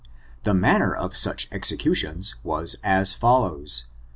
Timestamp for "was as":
2.43-3.13